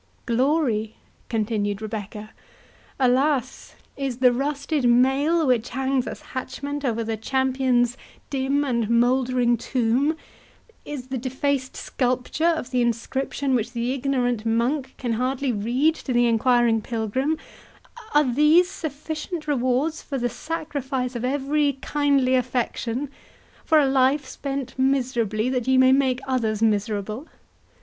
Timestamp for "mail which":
4.89-5.69